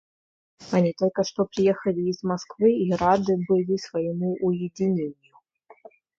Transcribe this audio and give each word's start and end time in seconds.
Они 0.71 0.93
только 0.93 1.23
что 1.23 1.45
приехали 1.45 2.09
из 2.09 2.23
Москвы 2.23 2.71
и 2.71 2.91
рады 2.91 3.35
были 3.47 3.75
своему 3.77 4.35
уединению. 4.41 5.35